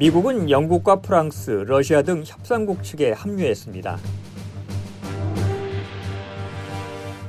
미국은 0.00 0.48
영국과 0.48 1.02
프랑스, 1.02 1.50
러시아 1.50 2.00
등 2.00 2.22
협상국 2.24 2.82
측에 2.82 3.12
합류했습니다. 3.12 3.98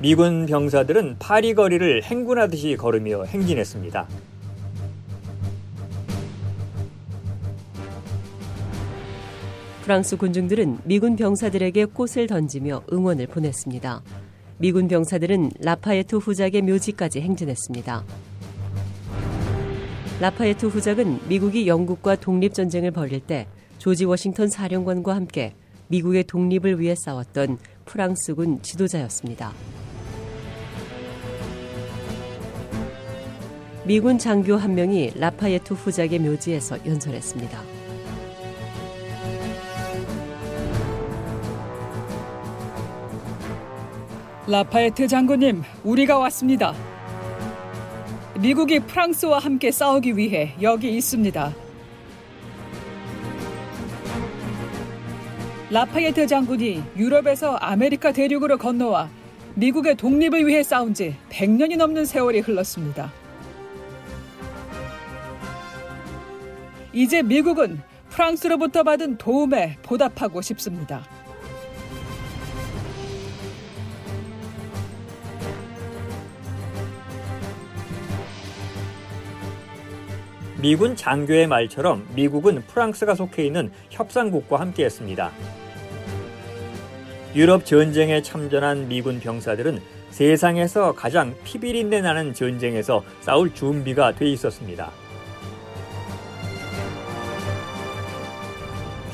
미군 0.02 0.46
병사들은 0.46 1.18
파리 1.20 1.54
거리를 1.54 2.02
행군하듯이 2.02 2.78
걸으며 2.78 3.26
행진했습니다. 3.26 4.08
프랑스 9.82 10.16
군중들은 10.16 10.80
미군 10.86 11.18
병사들에게 11.18 11.84
꽃을 11.88 12.28
던지며 12.28 12.84
응원을 12.94 13.28
보냈습니다. 13.28 14.02
미군 14.60 14.88
병사들은 14.88 15.52
라파에트 15.60 16.16
후작의 16.16 16.62
묘지까지 16.62 17.20
행진했습니다. 17.20 18.06
라파예트 20.22 20.68
후작은 20.68 21.28
미국이 21.30 21.66
영국과 21.66 22.16
독립전쟁을 22.16 22.92
벌일 22.92 23.22
때 23.22 23.48
조지 23.80 24.06
워싱턴 24.06 24.50
사령관과 24.50 25.16
함께 25.16 25.56
미국의 25.88 26.26
독립을 26.26 26.80
위해 26.80 26.94
싸웠던 26.94 27.58
프랑스군 27.86 28.62
지도자였습니다. 28.62 29.52
미군 33.84 34.20
장교 34.20 34.58
한 34.58 34.76
명이 34.76 35.14
라파예트 35.16 35.74
후작의 35.74 36.20
묘지에서 36.20 36.86
연설했습니다. 36.86 37.60
라파예트 44.48 45.08
장군님, 45.08 45.64
우리가 45.84 46.20
왔습니다. 46.20 46.91
미국이 48.42 48.80
프랑스와 48.80 49.38
함께 49.38 49.70
싸우기 49.70 50.18
위해 50.18 50.56
여기 50.64 50.90
있습니다. 50.98 51.54
라파예트 55.70 56.26
장군이 56.26 56.82
유럽에서 56.98 57.56
아메리카 57.58 58.12
대륙으로 58.12 58.58
건너와 58.58 59.10
미국의 59.54 59.96
독립을 59.96 60.48
위해 60.48 60.64
싸운 60.64 60.96
지 60.96 61.16
100년이 61.30 61.78
넘는 61.78 62.06
세월이 62.06 62.40
흘렀습니다. 62.40 63.14
이제 66.94 67.22
미국은 67.22 67.80
프랑스로부터 68.10 68.82
받은 68.82 69.18
도움에 69.18 69.78
보답하고 69.84 70.42
싶습니다. 70.42 71.06
미군 80.62 80.96
장교의 80.96 81.48
말처럼 81.48 82.08
미국은 82.14 82.62
프랑스가 82.68 83.16
속해 83.16 83.44
있는 83.46 83.72
협상국과 83.90 84.60
함께했습니다. 84.60 85.32
유럽 87.36 87.66
전쟁에 87.66 88.22
참전한 88.22 88.88
미군 88.88 89.20
병사들은 89.20 89.82
세상에서 90.12 90.94
가장 90.94 91.34
피비린내 91.44 92.02
나는 92.02 92.34
전쟁에서 92.34 93.04
싸울 93.22 93.54
준비가 93.54 94.14
돼 94.14 94.28
있었습니다. 94.30 94.92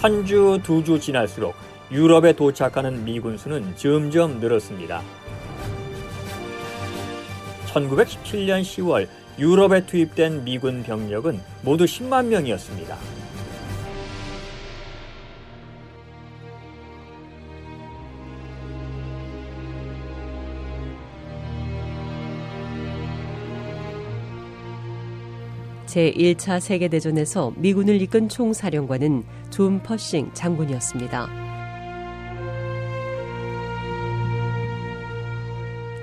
한 0.02 0.26
주, 0.26 0.60
두 0.64 0.84
주 0.84 1.00
지날수록 1.00 1.56
유럽에 1.92 2.34
도착하는 2.34 3.06
미군 3.06 3.38
수는 3.38 3.74
점점 3.78 4.40
늘었습니다. 4.40 5.02
1917년 7.68 8.62
10월 8.62 9.08
유럽에 9.40 9.86
투입된 9.86 10.44
미군 10.44 10.84
병력은 10.84 11.40
모두 11.62 11.86
10만 11.86 12.26
명이었습니다. 12.28 12.98
제1차 25.86 26.60
세계대전에서 26.60 27.54
미군을 27.56 28.02
이끈 28.02 28.30
총사령관은 28.30 29.24
존 29.50 29.82
퍼싱 29.82 30.32
장군이었습니다. 30.34 31.47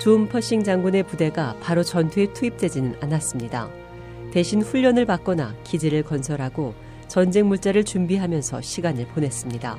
존 0.04 0.28
퍼싱 0.28 0.62
장군의 0.62 1.04
부대가 1.04 1.56
바로 1.62 1.82
전투에 1.82 2.30
투입되지는 2.34 2.96
않았습니다. 3.00 3.70
대신 4.34 4.60
훈련을 4.60 5.06
받거나 5.06 5.54
기지를 5.64 6.02
건설하고 6.02 6.74
전쟁 7.08 7.48
물자를 7.48 7.84
준비하면서 7.84 8.60
시간을 8.60 9.06
보냈습니다. 9.06 9.78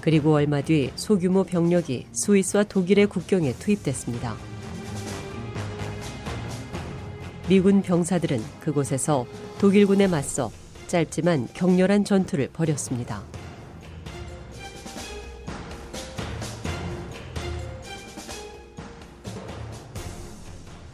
그리고 0.00 0.34
얼마 0.34 0.60
뒤 0.60 0.92
소규모 0.94 1.42
병력이 1.42 2.06
스위스와 2.12 2.62
독일의 2.62 3.08
국경에 3.08 3.52
투입됐습니다. 3.54 4.36
미군 7.48 7.82
병사들은 7.82 8.40
그곳에서 8.60 9.26
독일군에 9.58 10.06
맞서 10.06 10.52
짧지만 10.86 11.48
격렬한 11.52 12.04
전투를 12.04 12.50
벌였습니다. 12.52 13.24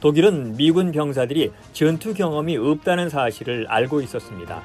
독일은 0.03 0.57
미군 0.57 0.91
병사들이 0.91 1.53
전투 1.73 2.13
경험이 2.13 2.57
없다는 2.57 3.09
사실을 3.09 3.67
알고 3.69 4.01
있었습니다. 4.01 4.61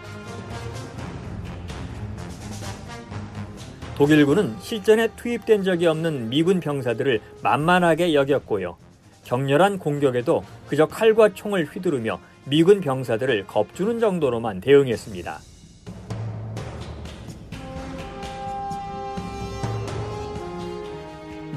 독일군은 3.95 4.55
실전에 4.59 5.09
투입된 5.15 5.63
적이 5.63 5.85
없는 5.87 6.29
미군 6.29 6.59
병사들을 6.59 7.21
만만하게 7.43 8.15
여겼고요. 8.15 8.77
격렬한 9.25 9.77
공격에도 9.77 10.43
그저 10.67 10.87
칼과 10.87 11.35
총을 11.35 11.65
휘두르며 11.65 12.19
미군 12.45 12.81
병사들을 12.81 13.45
겁주는 13.45 13.99
정도로만 13.99 14.59
대응했습니다. 14.59 15.39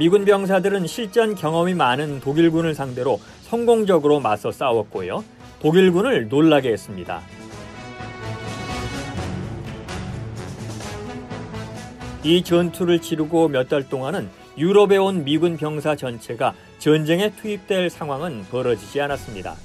미군 0.01 0.25
병사들은 0.25 0.87
실전 0.87 1.35
경험이 1.35 1.75
많은 1.75 2.21
독일군을 2.21 2.75
상대로 2.75 3.21
성공적으로 3.51 4.21
맞서 4.21 4.53
싸웠고요. 4.53 5.25
독일군을 5.61 6.29
놀라게 6.29 6.71
했습니다. 6.71 7.21
이 12.23 12.45
전투를 12.45 13.01
치르고 13.01 13.49
몇 13.49 13.69
달 13.69 13.89
동안은 13.89 14.29
유럽에 14.57 14.99
온 14.99 15.25
미군 15.25 15.57
병사 15.57 15.97
전체가 15.97 16.55
전쟁에 16.79 17.31
투입될 17.35 17.91
상황은 17.91 18.45
벌어지지 18.53 19.01
않았습니다. 19.01 19.57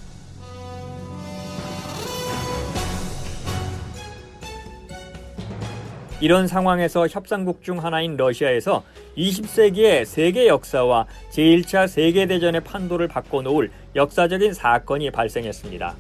이런 6.22 6.48
상황에서 6.48 7.08
협상국 7.08 7.62
중 7.62 7.84
하나인 7.84 8.16
러시아에서 8.16 8.84
20세기의 9.18 10.06
세계 10.06 10.48
역사와 10.48 11.08
제1차 11.32 11.88
세계대전의 11.88 12.62
판도를 12.62 13.08
바꿔놓을 13.08 13.70
역사적인 13.96 14.54
사건이 14.54 15.12
발생했습니다. 15.12 15.96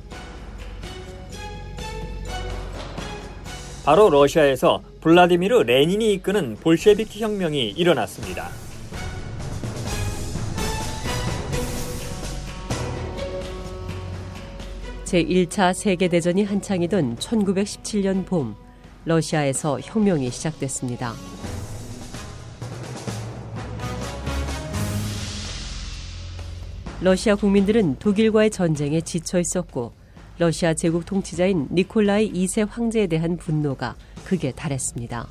바로 3.86 4.10
러시아에서 4.10 4.82
블라디미르 5.02 5.64
레닌이 5.64 6.14
이끄는 6.14 6.56
볼셰비키 6.56 7.22
혁명이 7.22 7.72
일어났습니다. 7.72 8.50
제1차 15.04 15.74
세계대전이 15.74 16.44
한창이던 16.46 17.18
1917년 17.18 18.26
봄, 18.26 18.56
러시아에서 19.06 19.80
혁명이 19.80 20.32
시작됐습니다. 20.32 21.14
러시아 27.02 27.36
국민들은 27.36 28.00
독일과의 28.00 28.50
전쟁에 28.50 29.00
지쳐 29.02 29.40
있었고 29.40 29.94
러시아 30.40 30.74
제국 30.74 31.06
통치자인 31.06 31.68
니콜라이 31.72 32.32
2세 32.34 32.68
황제에 32.68 33.06
대한 33.08 33.38
분노가 33.38 33.96
극에 34.26 34.52
달했습니다. 34.52 35.28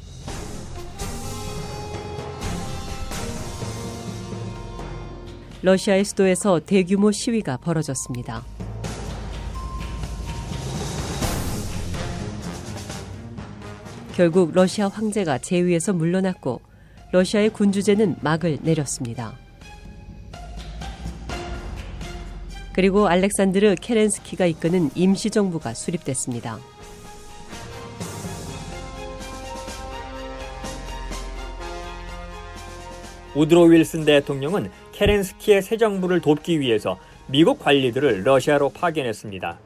러시아의 5.63 6.05
수도에서 6.05 6.61
대규모 6.61 7.11
시위가 7.11 7.57
벌어졌습니다. 7.57 8.45
결국 14.15 14.53
러시아 14.55 14.87
황제가 14.87 15.39
제위에서 15.39 15.93
물러났고 15.93 16.61
러시아의 17.11 17.51
군주제는 17.51 18.15
막을 18.21 18.59
내렸습니다. 18.63 19.37
그리고 22.73 23.09
알렉산드르 23.09 23.75
케렌스키가 23.81 24.47
이끄는 24.47 24.91
임시정부가 24.95 25.75
수립됐습니다. 25.75 26.61
우드로 33.35 33.65
윌슨 33.65 34.05
대통령은 34.05 34.71
케렌스키의 34.93 35.61
새 35.61 35.77
정부를 35.77 36.21
돕기 36.21 36.61
위해서 36.61 37.01
미국 37.27 37.59
관리들을 37.59 38.23
러시아로 38.23 38.69
파견했습니다. 38.69 39.59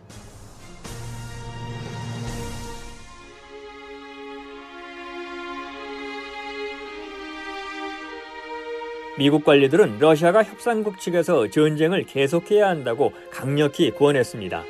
미국 9.18 9.44
관리들은 9.44 9.98
러시아가 9.98 10.44
협상국 10.44 11.00
측에서 11.00 11.48
전쟁을 11.50 12.04
계속해야 12.04 12.68
한다고 12.68 13.12
강력히 13.32 13.90
권했습니다. 13.90 14.62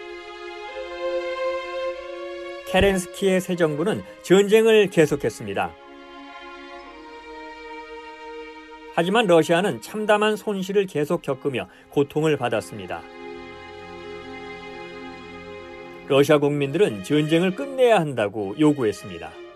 케렌스키의 2.68 3.42
새 3.42 3.56
정부는 3.56 4.02
전쟁을 4.22 4.88
계속했습니다. 4.88 5.70
하지만 8.94 9.26
러시아는 9.26 9.82
참담한 9.82 10.34
손실을 10.36 10.86
계속 10.86 11.20
겪으며 11.20 11.68
고통을 11.90 12.38
받았습니다. 12.38 13.02
러시아 16.08 16.38
국민들은 16.38 17.04
전쟁을 17.04 17.54
끝내야 17.54 18.00
한다고 18.00 18.54
요구했습니다. 18.58 19.47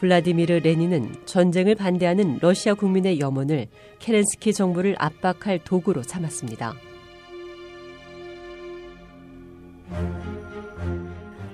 블라디미르 0.00 0.60
레닌은 0.64 1.14
전쟁을 1.26 1.74
반대하는 1.74 2.38
러시아 2.40 2.72
국민의 2.72 3.20
염원을 3.20 3.68
케렌스키 3.98 4.54
정부를 4.54 4.96
압박할 4.98 5.58
도구로 5.62 6.02
삼았습니다. 6.02 6.72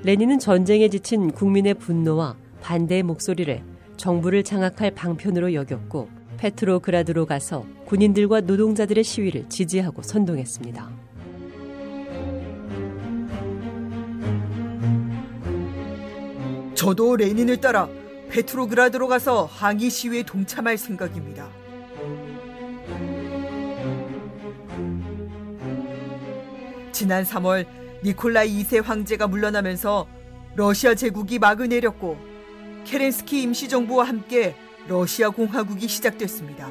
레닌은 0.04 0.38
전쟁에 0.38 0.88
지친 0.88 1.32
국민의 1.32 1.74
분노와 1.74 2.36
반대의 2.62 3.02
목소리를 3.02 3.60
정부를 3.96 4.44
장악할 4.44 4.92
방편으로 4.92 5.52
여겼고 5.52 6.08
페트로그라드로 6.36 7.26
가서 7.26 7.66
군인들과 7.86 8.42
노동자들의 8.42 9.02
시위를 9.02 9.48
지지하고 9.48 10.02
선동했습니다. 10.02 10.88
저도 16.76 17.16
레닌을 17.16 17.56
따라 17.60 17.88
페트로그라드로 18.30 19.08
가서 19.08 19.44
항의 19.46 19.90
시위에 19.90 20.22
동참할 20.22 20.78
생각입니다. 20.78 21.48
지난 26.92 27.24
3월 27.24 27.66
니콜라이 28.02 28.62
2세 28.62 28.82
황제가 28.82 29.26
물러나면서 29.26 30.06
러시아 30.54 30.94
제국이 30.94 31.38
막을 31.38 31.68
내렸고 31.68 32.16
케렌스키 32.84 33.42
임시정부와 33.42 34.04
함께 34.04 34.54
러시아 34.88 35.30
공화국이 35.30 35.88
시작됐습니다. 35.88 36.70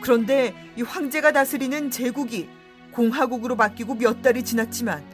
그런데 0.00 0.54
이 0.76 0.82
황제가 0.82 1.32
다스리는 1.32 1.90
제국이 1.90 2.48
공화국으로 2.98 3.54
바뀌고 3.54 3.94
몇 3.94 4.22
달이 4.22 4.42
지났지만 4.42 5.04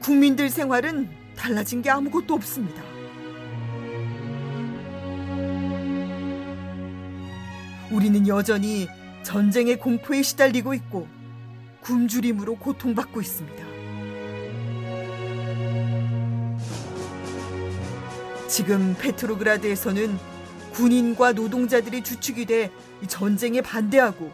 국민들 0.00 0.50
생활은 0.50 1.08
달라진 1.36 1.80
게 1.80 1.88
아무것도 1.88 2.34
없습니다. 2.34 2.82
우리는 7.92 8.26
여전히 8.26 8.88
전쟁의 9.22 9.78
공포에 9.78 10.22
시달리고 10.22 10.74
있고 10.74 11.06
굶주림으로 11.82 12.56
고통받고 12.56 13.20
있습니다. 13.20 13.64
지금 18.48 18.96
페트로그라드에서는 19.00 20.18
군인과 20.72 21.32
노동자들이 21.34 22.02
주축이 22.02 22.46
돼 22.46 22.72
전쟁에 23.06 23.60
반대하고 23.60 24.32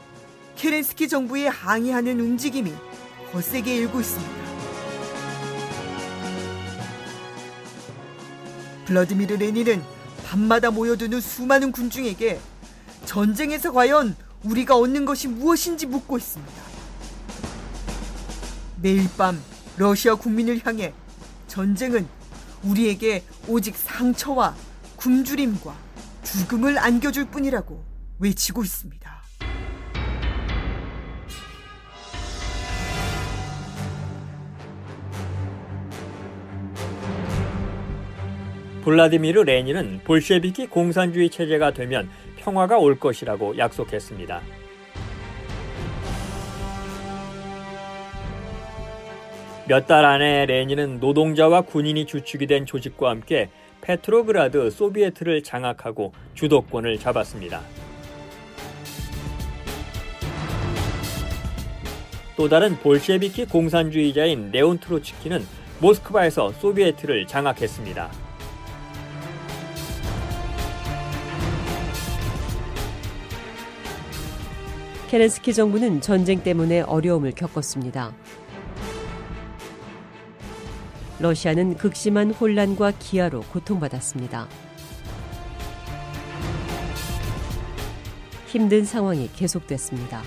케렌스키 0.56 1.06
정부에 1.06 1.46
항의하는 1.48 2.18
움직임이 2.18 2.72
거세게 3.36 3.76
일고 3.76 4.00
있습니다. 4.00 4.32
블라디미르 8.86 9.34
레닌은 9.34 9.82
밤마다 10.24 10.70
모여드는 10.70 11.20
수많은 11.20 11.70
군중에게 11.70 12.40
전쟁에서 13.04 13.72
과연 13.72 14.16
우리가 14.42 14.76
얻는 14.76 15.04
것이 15.04 15.28
무엇인지 15.28 15.84
묻고 15.84 16.16
있습니다. 16.16 16.62
매일 18.80 19.06
밤 19.18 19.38
러시아 19.76 20.14
국민을 20.14 20.64
향해 20.64 20.94
전쟁은 21.46 22.08
우리에게 22.62 23.22
오직 23.48 23.76
상처와 23.76 24.56
굶주림과 24.96 25.76
죽음을 26.22 26.78
안겨줄 26.78 27.26
뿐이라고 27.26 27.84
외치고 28.18 28.64
있습니다. 28.64 29.15
블라디미르 38.86 39.40
레닌은 39.40 40.02
볼셰비키 40.04 40.68
공산주의 40.68 41.28
체제가 41.28 41.72
되면 41.72 42.08
평화가 42.36 42.78
올 42.78 43.00
것이라고 43.00 43.58
약속했습니다. 43.58 44.40
몇 49.66 49.88
달 49.88 50.04
안에 50.04 50.46
레닌은 50.46 51.00
노동자와 51.00 51.62
군인이 51.62 52.06
주축이 52.06 52.46
된 52.46 52.64
조직과 52.64 53.10
함께 53.10 53.50
페트로그라드 53.80 54.70
소비에트를 54.70 55.42
장악하고 55.42 56.12
주도권을 56.34 57.00
잡았습니다. 57.00 57.62
또 62.36 62.48
다른 62.48 62.76
볼셰비키 62.76 63.46
공산주의자인 63.46 64.52
레온 64.52 64.78
트로츠키는 64.78 65.44
모스크바에서 65.80 66.52
소비에트를 66.52 67.26
장악했습니다. 67.26 68.25
케렌스키 75.08 75.54
정부는 75.54 76.00
전쟁 76.00 76.42
때문에 76.42 76.80
어려움을 76.80 77.30
겪었습니다. 77.30 78.12
러시아는 81.20 81.76
극심한 81.76 82.32
혼란과 82.32 82.92
기아로 82.98 83.42
고통받았습니다. 83.42 84.48
힘든 88.48 88.84
상황이 88.84 89.30
계속됐습니다. 89.34 90.22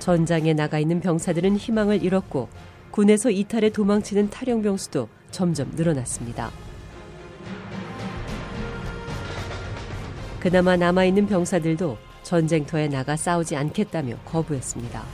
전장에 0.00 0.52
나가 0.52 0.80
있는 0.80 1.00
병사들은 1.00 1.56
희망을 1.58 2.02
잃었고 2.02 2.48
군에서 2.90 3.30
이탈해 3.30 3.70
도망치는 3.70 4.30
탈영 4.30 4.62
병 4.62 4.76
수도 4.76 5.08
점점 5.30 5.70
늘어났습니다. 5.76 6.50
그나마 10.42 10.76
남아있는 10.76 11.28
병사들도 11.28 11.96
전쟁터에 12.24 12.88
나가 12.88 13.14
싸우지 13.16 13.54
않겠다며 13.54 14.16
거부했습니다. 14.24 15.04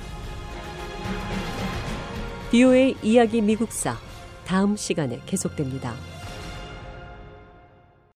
비오의 2.51 2.97
이야기 3.03 3.43
미국사 3.43 3.99
다음 4.47 4.75
시간에 4.75 5.21
계속됩니다. 5.27 5.93